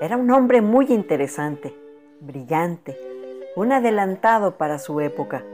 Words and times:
era 0.00 0.16
un 0.16 0.30
hombre 0.30 0.60
muy 0.60 0.86
interesante, 0.86 1.74
brillante, 2.20 2.96
un 3.56 3.72
adelantado 3.72 4.56
para 4.56 4.78
su 4.78 5.00
época, 5.00 5.44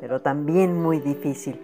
pero 0.00 0.20
también 0.20 0.80
muy 0.80 1.00
difícil. 1.00 1.60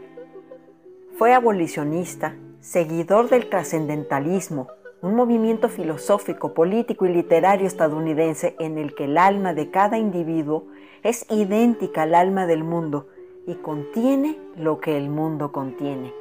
Fue 1.19 1.33
abolicionista, 1.33 2.37
seguidor 2.61 3.29
del 3.29 3.49
trascendentalismo, 3.49 4.69
un 5.03 5.15
movimiento 5.15 5.69
filosófico, 5.69 6.55
político 6.55 7.07
y 7.07 7.13
literario 7.13 7.67
estadounidense 7.67 8.57
en 8.59 8.79
el 8.79 8.95
que 8.95 9.05
el 9.05 9.19
alma 9.19 9.55
de 9.55 9.71
cada 9.71 9.99
individuo 9.99 10.67
es 11.03 11.27
idéntica 11.31 12.03
al 12.03 12.15
alma 12.15 12.47
del 12.47 12.65
mundo 12.65 13.09
y 13.47 13.55
contiene 13.57 14.39
lo 14.57 14.81
que 14.81 14.97
el 14.97 15.09
mundo 15.09 15.53
contiene 15.53 16.13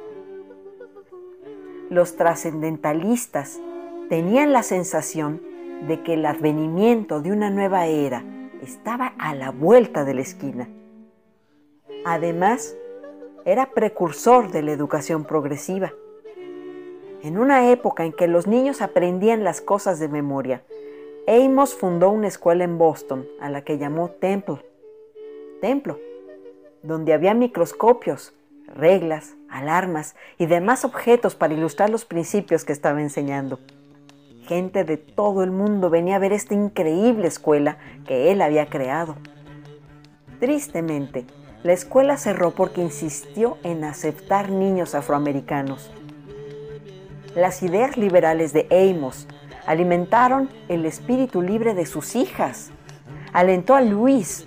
los 1.90 2.16
trascendentalistas 2.16 3.60
tenían 4.08 4.52
la 4.52 4.62
sensación 4.62 5.40
de 5.82 6.02
que 6.02 6.14
el 6.14 6.26
advenimiento 6.26 7.20
de 7.20 7.32
una 7.32 7.50
nueva 7.50 7.86
era 7.86 8.24
estaba 8.62 9.14
a 9.18 9.34
la 9.34 9.50
vuelta 9.50 10.04
de 10.04 10.14
la 10.14 10.20
esquina. 10.22 10.68
Además, 12.04 12.76
era 13.44 13.70
precursor 13.70 14.50
de 14.50 14.62
la 14.62 14.72
educación 14.72 15.24
progresiva. 15.24 15.92
En 17.22 17.38
una 17.38 17.70
época 17.70 18.04
en 18.04 18.12
que 18.12 18.28
los 18.28 18.46
niños 18.46 18.82
aprendían 18.82 19.44
las 19.44 19.60
cosas 19.60 19.98
de 19.98 20.08
memoria, 20.08 20.62
Amos 21.28 21.74
fundó 21.74 22.10
una 22.10 22.28
escuela 22.28 22.62
en 22.62 22.78
Boston 22.78 23.26
a 23.40 23.50
la 23.50 23.62
que 23.62 23.78
llamó 23.78 24.10
Temple, 24.10 24.64
templo, 25.60 25.98
donde 26.82 27.12
había 27.12 27.34
microscopios, 27.34 28.32
reglas, 28.66 29.34
alarmas 29.48 30.14
y 30.38 30.46
demás 30.46 30.84
objetos 30.84 31.34
para 31.34 31.54
ilustrar 31.54 31.90
los 31.90 32.04
principios 32.04 32.64
que 32.64 32.72
estaba 32.72 33.00
enseñando. 33.00 33.58
Gente 34.46 34.84
de 34.84 34.96
todo 34.96 35.42
el 35.42 35.50
mundo 35.50 35.90
venía 35.90 36.16
a 36.16 36.20
ver 36.20 36.32
esta 36.32 36.54
increíble 36.54 37.26
escuela 37.26 37.78
que 38.06 38.30
él 38.30 38.40
había 38.40 38.66
creado. 38.66 39.16
Tristemente, 40.38 41.26
la 41.64 41.72
escuela 41.72 42.16
cerró 42.16 42.52
porque 42.52 42.80
insistió 42.80 43.58
en 43.64 43.82
aceptar 43.82 44.50
niños 44.50 44.94
afroamericanos. 44.94 45.90
Las 47.34 47.64
ideas 47.64 47.96
liberales 47.96 48.52
de 48.52 48.68
Amos 48.70 49.26
alimentaron 49.66 50.48
el 50.68 50.86
espíritu 50.86 51.42
libre 51.42 51.74
de 51.74 51.84
sus 51.84 52.14
hijas. 52.14 52.70
Alentó 53.32 53.74
a 53.74 53.80
Luis, 53.80 54.46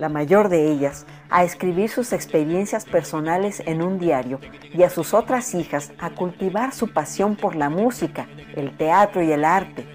la 0.00 0.08
mayor 0.08 0.48
de 0.48 0.72
ellas, 0.72 1.06
a 1.30 1.44
escribir 1.44 1.90
sus 1.90 2.12
experiencias 2.12 2.84
personales 2.84 3.62
en 3.66 3.82
un 3.82 3.98
diario 3.98 4.40
y 4.72 4.82
a 4.82 4.90
sus 4.90 5.14
otras 5.14 5.54
hijas 5.54 5.92
a 5.98 6.10
cultivar 6.10 6.72
su 6.72 6.92
pasión 6.92 7.36
por 7.36 7.56
la 7.56 7.70
música, 7.70 8.28
el 8.54 8.76
teatro 8.76 9.22
y 9.22 9.32
el 9.32 9.44
arte. 9.44 9.86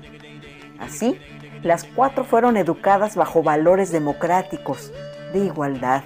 Así, 0.79 1.19
las 1.63 1.83
cuatro 1.83 2.23
fueron 2.23 2.57
educadas 2.57 3.15
bajo 3.15 3.43
valores 3.43 3.91
democráticos, 3.91 4.91
de 5.31 5.45
igualdad, 5.45 6.03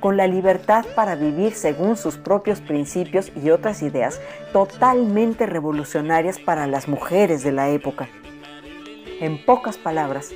con 0.00 0.16
la 0.16 0.26
libertad 0.26 0.84
para 0.94 1.16
vivir 1.16 1.54
según 1.54 1.96
sus 1.96 2.16
propios 2.16 2.60
principios 2.60 3.32
y 3.34 3.50
otras 3.50 3.82
ideas 3.82 4.20
totalmente 4.52 5.46
revolucionarias 5.46 6.38
para 6.38 6.66
las 6.66 6.88
mujeres 6.88 7.42
de 7.42 7.52
la 7.52 7.70
época. 7.70 8.08
En 9.20 9.44
pocas 9.44 9.76
palabras, 9.76 10.30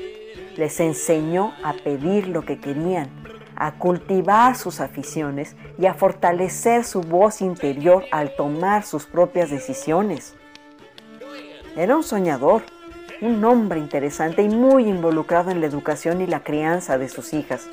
les 0.56 0.80
enseñó 0.80 1.54
a 1.62 1.72
pedir 1.72 2.26
lo 2.28 2.44
que 2.44 2.58
querían, 2.58 3.08
a 3.56 3.72
cultivar 3.72 4.56
sus 4.56 4.80
aficiones 4.80 5.56
y 5.78 5.86
a 5.86 5.94
fortalecer 5.94 6.84
su 6.84 7.00
voz 7.00 7.40
interior 7.40 8.04
al 8.10 8.34
tomar 8.36 8.84
sus 8.84 9.06
propias 9.06 9.50
decisiones. 9.50 10.34
Era 11.76 11.96
un 11.96 12.02
soñador, 12.02 12.62
un 13.20 13.44
hombre 13.44 13.78
interesante 13.78 14.42
y 14.42 14.48
muy 14.48 14.88
involucrado 14.88 15.50
en 15.50 15.60
la 15.60 15.66
educación 15.66 16.20
y 16.20 16.26
la 16.26 16.40
crianza 16.40 16.98
de 16.98 17.08
sus 17.08 17.32
hijas. 17.32 17.68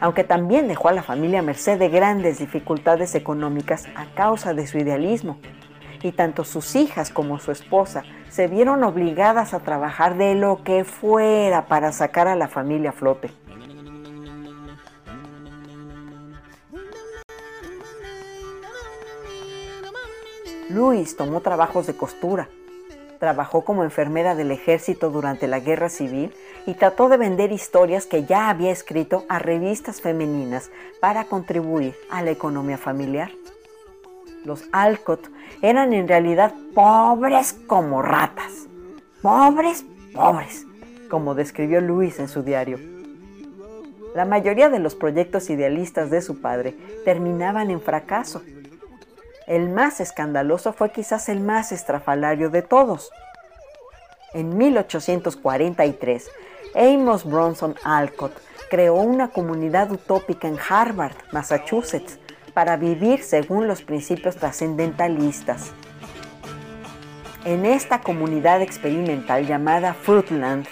Aunque 0.00 0.24
también 0.24 0.66
dejó 0.66 0.88
a 0.88 0.92
la 0.92 1.02
familia 1.02 1.42
merced 1.42 1.78
de 1.78 1.88
grandes 1.88 2.38
dificultades 2.38 3.14
económicas 3.14 3.86
a 3.94 4.06
causa 4.14 4.52
de 4.52 4.66
su 4.66 4.78
idealismo, 4.78 5.38
y 6.02 6.12
tanto 6.12 6.44
sus 6.44 6.74
hijas 6.74 7.10
como 7.10 7.38
su 7.38 7.52
esposa 7.52 8.02
se 8.28 8.48
vieron 8.48 8.82
obligadas 8.82 9.54
a 9.54 9.60
trabajar 9.60 10.16
de 10.16 10.34
lo 10.34 10.64
que 10.64 10.84
fuera 10.84 11.66
para 11.66 11.92
sacar 11.92 12.28
a 12.28 12.34
la 12.34 12.48
familia 12.48 12.90
a 12.90 12.92
flote. 12.92 13.30
Luis 20.72 21.16
tomó 21.16 21.40
trabajos 21.40 21.86
de 21.86 21.94
costura, 21.94 22.48
trabajó 23.18 23.64
como 23.64 23.84
enfermera 23.84 24.34
del 24.34 24.50
ejército 24.50 25.10
durante 25.10 25.46
la 25.46 25.60
guerra 25.60 25.88
civil 25.88 26.32
y 26.66 26.74
trató 26.74 27.08
de 27.08 27.18
vender 27.18 27.52
historias 27.52 28.06
que 28.06 28.24
ya 28.24 28.48
había 28.48 28.70
escrito 28.70 29.24
a 29.28 29.38
revistas 29.38 30.00
femeninas 30.00 30.70
para 31.00 31.24
contribuir 31.24 31.94
a 32.10 32.22
la 32.22 32.30
economía 32.30 32.78
familiar. 32.78 33.30
Los 34.44 34.64
Alcott 34.72 35.28
eran 35.60 35.92
en 35.92 36.08
realidad 36.08 36.54
pobres 36.74 37.52
como 37.66 38.02
ratas. 38.02 38.66
Pobres, 39.20 39.84
pobres, 40.14 40.66
como 41.08 41.34
describió 41.34 41.80
Luis 41.80 42.18
en 42.18 42.28
su 42.28 42.42
diario. 42.42 42.78
La 44.14 44.24
mayoría 44.24 44.68
de 44.68 44.78
los 44.78 44.94
proyectos 44.94 45.48
idealistas 45.48 46.10
de 46.10 46.22
su 46.22 46.40
padre 46.40 46.76
terminaban 47.04 47.70
en 47.70 47.80
fracaso 47.80 48.42
el 49.46 49.68
más 49.68 50.00
escandaloso 50.00 50.72
fue 50.72 50.90
quizás 50.90 51.28
el 51.28 51.40
más 51.40 51.72
estrafalario 51.72 52.50
de 52.50 52.62
todos. 52.62 53.10
En 54.34 54.56
1843, 54.56 56.30
Amos 56.74 57.24
Bronson 57.24 57.74
Alcott 57.84 58.32
creó 58.70 58.94
una 58.94 59.28
comunidad 59.28 59.92
utópica 59.92 60.48
en 60.48 60.56
Harvard, 60.68 61.16
Massachusetts, 61.32 62.18
para 62.54 62.76
vivir 62.76 63.22
según 63.22 63.66
los 63.66 63.82
principios 63.82 64.36
trascendentalistas. 64.36 65.72
En 67.44 67.66
esta 67.66 68.00
comunidad 68.00 68.62
experimental 68.62 69.46
llamada 69.46 69.94
Fruitland 69.94 70.66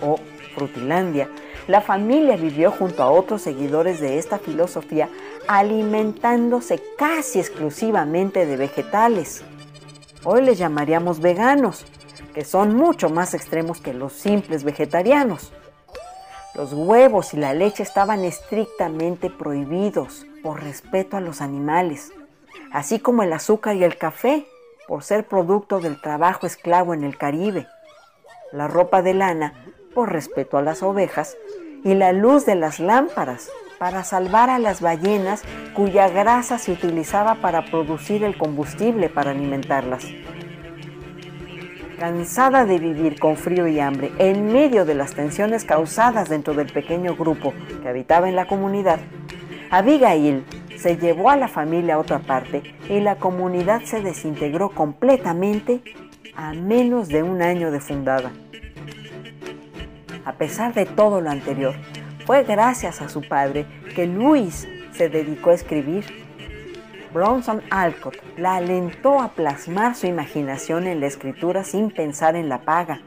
o 0.00 0.18
Frutilandia, 0.54 1.28
la 1.68 1.80
familia 1.80 2.36
vivió 2.36 2.70
junto 2.70 3.02
a 3.02 3.10
otros 3.10 3.42
seguidores 3.42 4.00
de 4.00 4.18
esta 4.18 4.38
filosofía 4.38 5.08
alimentándose 5.48 6.82
casi 6.96 7.38
exclusivamente 7.38 8.46
de 8.46 8.56
vegetales. 8.56 9.44
Hoy 10.24 10.42
les 10.42 10.58
llamaríamos 10.58 11.20
veganos, 11.20 11.86
que 12.34 12.44
son 12.44 12.74
mucho 12.74 13.08
más 13.08 13.34
extremos 13.34 13.80
que 13.80 13.94
los 13.94 14.12
simples 14.12 14.64
vegetarianos. 14.64 15.52
Los 16.54 16.72
huevos 16.72 17.34
y 17.34 17.36
la 17.36 17.54
leche 17.54 17.82
estaban 17.82 18.24
estrictamente 18.24 19.30
prohibidos 19.30 20.26
por 20.42 20.62
respeto 20.62 21.16
a 21.16 21.20
los 21.20 21.40
animales, 21.40 22.12
así 22.72 22.98
como 22.98 23.22
el 23.22 23.32
azúcar 23.32 23.76
y 23.76 23.84
el 23.84 23.98
café, 23.98 24.46
por 24.88 25.02
ser 25.02 25.26
producto 25.26 25.80
del 25.80 26.00
trabajo 26.00 26.46
esclavo 26.46 26.94
en 26.94 27.04
el 27.04 27.18
Caribe. 27.18 27.66
La 28.52 28.68
ropa 28.68 29.02
de 29.02 29.14
lana, 29.14 29.54
por 29.94 30.12
respeto 30.12 30.58
a 30.58 30.62
las 30.62 30.82
ovejas, 30.82 31.36
y 31.84 31.94
la 31.94 32.12
luz 32.12 32.46
de 32.46 32.54
las 32.54 32.80
lámparas 32.80 33.50
para 33.78 34.04
salvar 34.04 34.50
a 34.50 34.58
las 34.58 34.80
ballenas 34.80 35.42
cuya 35.74 36.08
grasa 36.08 36.58
se 36.58 36.72
utilizaba 36.72 37.36
para 37.36 37.64
producir 37.66 38.24
el 38.24 38.36
combustible 38.36 39.08
para 39.08 39.32
alimentarlas. 39.32 40.06
Cansada 41.98 42.66
de 42.66 42.78
vivir 42.78 43.18
con 43.18 43.36
frío 43.36 43.66
y 43.66 43.80
hambre 43.80 44.12
en 44.18 44.52
medio 44.52 44.84
de 44.84 44.94
las 44.94 45.14
tensiones 45.14 45.64
causadas 45.64 46.28
dentro 46.28 46.54
del 46.54 46.70
pequeño 46.72 47.16
grupo 47.16 47.54
que 47.82 47.88
habitaba 47.88 48.28
en 48.28 48.36
la 48.36 48.46
comunidad, 48.46 48.98
Abigail 49.70 50.44
se 50.76 50.96
llevó 50.96 51.30
a 51.30 51.36
la 51.36 51.48
familia 51.48 51.94
a 51.94 51.98
otra 51.98 52.18
parte 52.18 52.62
y 52.88 53.00
la 53.00 53.16
comunidad 53.16 53.82
se 53.82 54.02
desintegró 54.02 54.70
completamente 54.70 55.82
a 56.34 56.52
menos 56.52 57.08
de 57.08 57.22
un 57.22 57.40
año 57.40 57.70
de 57.70 57.80
fundada. 57.80 58.30
A 60.26 60.32
pesar 60.34 60.74
de 60.74 60.84
todo 60.84 61.20
lo 61.20 61.30
anterior, 61.30 61.74
fue 62.26 62.42
gracias 62.42 63.00
a 63.00 63.08
su 63.08 63.22
padre 63.22 63.66
que 63.94 64.04
Luis 64.04 64.66
se 64.90 65.08
dedicó 65.08 65.50
a 65.50 65.54
escribir. 65.54 66.04
Bronson 67.14 67.62
Alcott 67.70 68.16
la 68.36 68.56
alentó 68.56 69.20
a 69.20 69.28
plasmar 69.28 69.94
su 69.94 70.08
imaginación 70.08 70.88
en 70.88 70.98
la 70.98 71.06
escritura 71.06 71.62
sin 71.62 71.92
pensar 71.92 72.34
en 72.34 72.48
la 72.48 72.62
paga, 72.62 73.00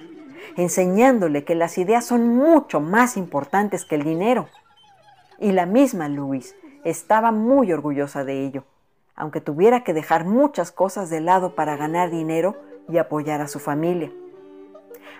enseñándole 0.55 1.43
que 1.43 1.53
las 1.53 1.77
ideas 1.77 2.05
son 2.05 2.29
mucho 2.29 2.79
más 2.79 3.17
importantes 3.17 3.83
que 3.83 3.95
el 3.95 4.03
dinero. 4.03 4.47
Y 5.37 5.51
la 5.51 5.65
misma 5.65 6.07
Luis 6.07 6.55
estaba 6.85 7.31
muy 7.31 7.73
orgullosa 7.73 8.23
de 8.23 8.45
ello, 8.45 8.63
aunque 9.15 9.41
tuviera 9.41 9.83
que 9.83 9.93
dejar 9.93 10.23
muchas 10.23 10.71
cosas 10.71 11.09
de 11.09 11.19
lado 11.19 11.55
para 11.55 11.75
ganar 11.75 12.09
dinero 12.09 12.55
y 12.87 12.97
apoyar 12.97 13.41
a 13.41 13.49
su 13.49 13.59
familia. 13.59 14.11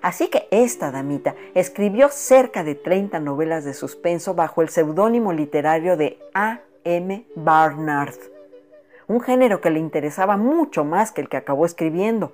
Así 0.02 0.30
que 0.30 0.48
esta 0.52 0.92
damita 0.92 1.36
escribió 1.54 2.10
cerca 2.10 2.64
de 2.64 2.76
30 2.76 3.20
novelas 3.20 3.66
de 3.66 3.74
suspenso 3.74 4.34
bajo 4.34 4.62
el 4.62 4.70
seudónimo 4.70 5.34
literario 5.34 5.98
de 5.98 6.20
A. 6.34 6.62
M. 6.86 7.26
Barnard, 7.36 8.16
un 9.08 9.20
género 9.20 9.60
que 9.60 9.70
le 9.70 9.80
interesaba 9.80 10.38
mucho 10.38 10.86
más 10.86 11.12
que 11.12 11.22
el 11.22 11.30
que 11.30 11.38
acabó 11.38 11.66
escribiendo. 11.66 12.34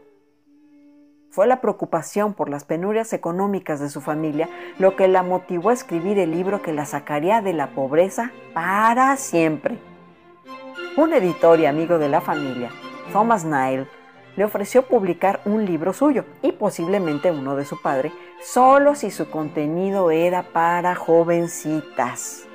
Fue 1.32 1.48
la 1.48 1.60
preocupación 1.60 2.34
por 2.34 2.48
las 2.48 2.64
penurias 2.64 3.12
económicas 3.12 3.80
de 3.80 3.90
su 3.90 4.00
familia 4.00 4.48
lo 4.78 4.96
que 4.96 5.08
la 5.08 5.24
motivó 5.24 5.70
a 5.70 5.74
escribir 5.74 6.20
el 6.20 6.32
libro 6.32 6.62
que 6.62 6.72
la 6.72 6.86
sacaría 6.86 7.42
de 7.42 7.54
la 7.54 7.72
pobreza 7.72 8.32
para 8.54 9.18
siempre. 9.18 9.78
Un 10.96 11.12
editor 11.12 11.60
y 11.60 11.66
amigo 11.66 11.98
de 11.98 12.08
la 12.08 12.22
familia, 12.22 12.70
Thomas 13.12 13.44
Nile, 13.44 13.88
le 14.36 14.44
ofreció 14.44 14.84
publicar 14.84 15.42
un 15.46 15.66
libro 15.66 15.94
suyo 15.94 16.26
y 16.42 16.52
posiblemente 16.52 17.32
uno 17.32 17.56
de 17.56 17.66
su 17.66 17.82
padre, 17.82 18.12
solo 18.44 18.96
si 18.96 19.12
su 19.12 19.30
contenido 19.30 20.12
era 20.12 20.44
para 20.44 20.96
jovencitas. 20.96 22.48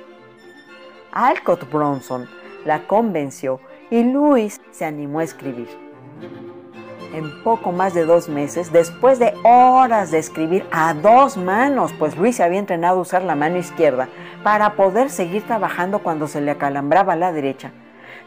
Alcott 1.11 1.69
Bronson 1.71 2.27
la 2.65 2.87
convenció 2.87 3.59
y 3.89 4.03
Louis 4.03 4.61
se 4.71 4.85
animó 4.85 5.19
a 5.19 5.23
escribir. 5.23 5.67
En 7.13 7.43
poco 7.43 7.73
más 7.73 7.93
de 7.93 8.05
dos 8.05 8.29
meses, 8.29 8.71
después 8.71 9.19
de 9.19 9.33
horas 9.43 10.11
de 10.11 10.19
escribir 10.19 10.65
a 10.71 10.93
dos 10.93 11.35
manos, 11.35 11.91
pues 11.99 12.15
Luis 12.15 12.37
se 12.37 12.43
había 12.43 12.59
entrenado 12.59 12.99
a 12.99 13.01
usar 13.01 13.23
la 13.23 13.35
mano 13.35 13.57
izquierda 13.57 14.07
para 14.43 14.75
poder 14.75 15.09
seguir 15.09 15.43
trabajando 15.43 15.99
cuando 15.99 16.27
se 16.27 16.39
le 16.39 16.51
acalambraba 16.51 17.17
la 17.17 17.33
derecha, 17.33 17.73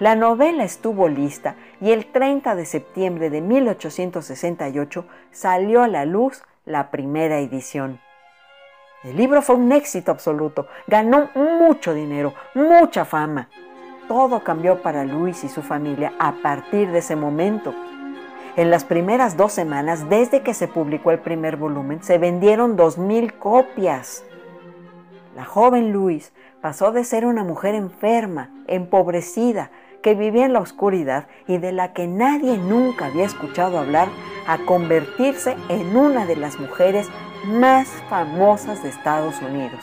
la 0.01 0.17
novela 0.17 0.65
estuvo 0.65 1.09
lista 1.09 1.55
y 1.85 1.93
el 1.93 2.07
30 2.07 2.55
de 2.55 2.65
septiembre 2.65 3.29
de 3.29 3.43
1868 3.43 5.05
salió 5.31 5.83
a 5.83 5.89
la 5.89 6.07
luz 6.07 6.43
la 6.65 6.91
primera 6.91 7.41
edición. 7.41 8.01
El 9.03 9.19
libro 9.19 9.43
fue 9.43 9.57
un 9.57 9.71
éxito 9.71 10.11
absoluto, 10.11 10.67
ganó 10.87 11.29
mucho 11.35 11.93
dinero, 11.93 12.33
mucha 12.55 13.05
fama. 13.05 13.51
Todo 14.09 14.43
cambió 14.43 14.81
para 14.81 15.05
Luis 15.05 15.45
y 15.45 15.51
su 15.51 15.61
familia 15.61 16.15
a 16.19 16.33
partir 16.43 16.91
de 16.91 17.01
ese 17.01 17.17
momento. 17.17 17.75
En 18.57 18.71
las 18.71 18.85
primeras 18.85 19.37
dos 19.37 19.53
semanas, 19.53 20.09
desde 20.09 20.41
que 20.41 20.55
se 20.55 20.69
publicó 20.69 21.11
el 21.11 21.19
primer 21.19 21.59
volumen, 21.59 22.03
se 22.03 22.17
vendieron 22.17 22.79
2.000 22.79 23.39
copias. 23.39 24.25
La 25.37 25.45
joven 25.45 25.93
Luis 25.93 26.33
pasó 26.63 26.93
de 26.93 27.05
ser 27.05 27.27
una 27.27 27.45
mujer 27.45 27.75
enferma, 27.75 28.49
empobrecida, 28.69 29.71
que 30.05 30.15
vivía 30.15 30.45
en 30.45 30.53
la 30.53 30.61
oscuridad 30.61 31.29
y 31.49 31.57
de 31.57 31.73
la 31.73 31.95
que 31.95 32.07
nadie 32.07 32.59
nunca 32.59 33.07
había 33.07 33.25
escuchado 33.25 33.79
hablar, 33.79 34.09
a 34.47 34.59
convertirse 34.59 35.57
en 35.71 35.97
una 35.97 36.27
de 36.27 36.37
las 36.37 36.61
mujeres 36.61 37.09
más 37.47 37.89
famosas 38.11 38.83
de 38.83 38.91
Estados 38.91 39.41
Unidos. 39.41 39.81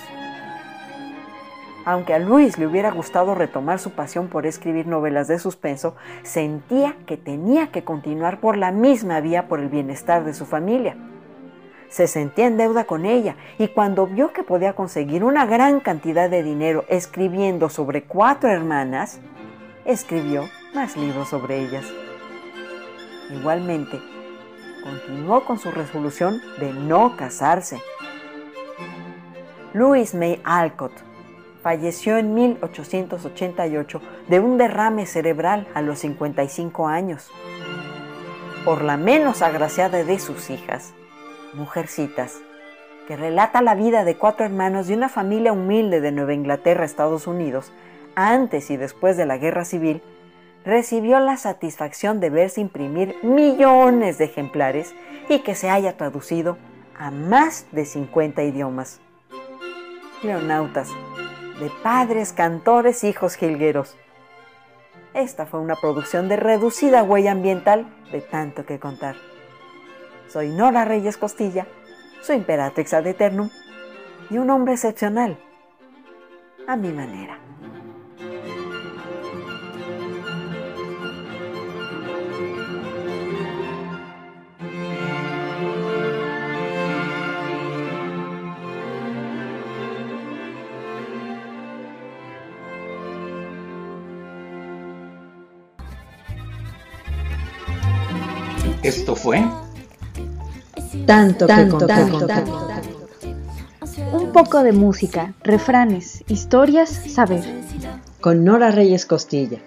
Aunque 1.85 2.13
a 2.13 2.19
Luis 2.19 2.59
le 2.59 2.67
hubiera 2.67 2.91
gustado 2.91 3.33
retomar 3.33 3.79
su 3.79 3.93
pasión 3.93 4.27
por 4.27 4.45
escribir 4.45 4.85
novelas 4.85 5.27
de 5.27 5.39
suspenso, 5.39 5.95
sentía 6.21 6.95
que 7.07 7.17
tenía 7.17 7.71
que 7.71 7.83
continuar 7.83 8.39
por 8.39 8.57
la 8.57 8.71
misma 8.71 9.21
vía 9.21 9.47
por 9.47 9.59
el 9.59 9.69
bienestar 9.69 10.23
de 10.23 10.35
su 10.35 10.45
familia. 10.45 10.97
Se 11.89 12.05
sentía 12.05 12.45
en 12.45 12.57
deuda 12.57 12.83
con 12.83 13.07
ella 13.07 13.37
y 13.57 13.69
cuando 13.69 14.05
vio 14.05 14.33
que 14.33 14.43
podía 14.43 14.73
conseguir 14.73 15.23
una 15.23 15.47
gran 15.47 15.79
cantidad 15.79 16.29
de 16.29 16.43
dinero 16.43 16.85
escribiendo 16.89 17.69
sobre 17.69 18.03
cuatro 18.03 18.51
hermanas, 18.51 19.19
escribió 19.85 20.49
más 20.73 20.95
libros 20.97 21.29
sobre 21.29 21.59
ellas. 21.59 21.85
Igualmente, 23.29 23.99
continuó 24.83 25.45
con 25.45 25.59
su 25.59 25.71
resolución 25.71 26.41
de 26.59 26.73
no 26.73 27.15
casarse. 27.15 27.81
Louis 29.73 30.13
May 30.13 30.41
Alcott 30.43 30.91
falleció 31.61 32.17
en 32.17 32.33
1888 32.33 34.01
de 34.27 34.39
un 34.39 34.57
derrame 34.57 35.05
cerebral 35.05 35.67
a 35.73 35.81
los 35.81 35.99
55 35.99 36.87
años. 36.87 37.29
Por 38.65 38.83
la 38.83 38.97
menos 38.97 39.41
agraciada 39.41 40.03
de 40.03 40.19
sus 40.19 40.49
hijas, 40.49 40.93
Mujercitas, 41.53 42.39
que 43.07 43.17
relata 43.17 43.61
la 43.61 43.75
vida 43.75 44.03
de 44.03 44.15
cuatro 44.15 44.45
hermanos 44.45 44.87
de 44.87 44.93
una 44.93 45.09
familia 45.09 45.51
humilde 45.51 45.99
de 46.01 46.11
Nueva 46.11 46.33
Inglaterra, 46.33 46.85
Estados 46.85 47.27
Unidos, 47.27 47.71
antes 48.15 48.69
y 48.71 48.77
después 48.77 49.17
de 49.17 49.25
la 49.25 49.37
guerra 49.37 49.65
civil, 49.65 50.01
recibió 50.63 51.19
la 51.19 51.37
satisfacción 51.37 52.19
de 52.19 52.29
verse 52.29 52.61
imprimir 52.61 53.15
millones 53.23 54.17
de 54.17 54.25
ejemplares 54.25 54.93
y 55.29 55.39
que 55.39 55.55
se 55.55 55.69
haya 55.69 55.97
traducido 55.97 56.57
a 56.97 57.11
más 57.11 57.65
de 57.71 57.85
50 57.85 58.43
idiomas. 58.43 58.99
Leonautas, 60.23 60.89
de 61.59 61.71
padres, 61.83 62.31
cantores, 62.31 63.03
hijos 63.03 63.35
jilgueros. 63.35 63.97
Esta 65.13 65.45
fue 65.45 65.59
una 65.59 65.75
producción 65.75 66.29
de 66.29 66.37
reducida 66.37 67.03
huella 67.03 67.31
ambiental 67.31 67.87
de 68.11 68.21
tanto 68.21 68.65
que 68.65 68.79
contar. 68.79 69.15
Soy 70.27 70.49
Nora 70.49 70.85
Reyes 70.85 71.17
Costilla, 71.17 71.67
su 72.21 72.33
imperatrix 72.33 72.93
ad 72.93 73.07
eternum 73.07 73.49
y 74.29 74.37
un 74.37 74.49
hombre 74.49 74.73
excepcional, 74.73 75.37
a 76.67 76.77
mi 76.77 76.93
manera. 76.93 77.40
Esto 98.83 99.15
fue 99.15 99.43
tanto, 101.05 101.45
tanto, 101.45 101.85
tanto, 101.85 102.25
tanto, 102.25 102.67
Un 104.11 104.31
poco 104.31 104.63
de 104.63 104.71
música, 104.71 105.33
refranes, 105.43 106.23
historias, 106.27 106.89
saber. 106.89 107.43
Con 108.19 108.43
Nora 108.43 108.71
Reyes 108.71 109.05
Costilla. 109.05 109.59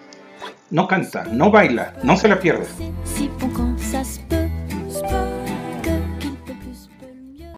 No 0.71 0.89
canta, 0.89 1.25
no 1.25 1.51
baila, 1.51 1.95
no 2.03 2.17
se 2.17 2.29
la 2.29 2.41
pierda. 2.41 2.67